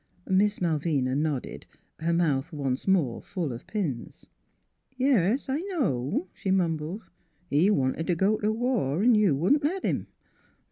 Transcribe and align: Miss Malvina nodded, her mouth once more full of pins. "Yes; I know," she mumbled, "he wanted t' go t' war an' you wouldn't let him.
Miss 0.27 0.59
Malvina 0.59 1.13
nodded, 1.15 1.67
her 1.99 2.11
mouth 2.11 2.51
once 2.51 2.87
more 2.87 3.21
full 3.21 3.53
of 3.53 3.67
pins. 3.67 4.25
"Yes; 4.97 5.47
I 5.47 5.57
know," 5.59 6.27
she 6.33 6.49
mumbled, 6.49 7.03
"he 7.51 7.69
wanted 7.69 8.07
t' 8.07 8.15
go 8.15 8.39
t' 8.39 8.47
war 8.47 9.03
an' 9.03 9.13
you 9.13 9.35
wouldn't 9.35 9.63
let 9.63 9.83
him. 9.85 10.07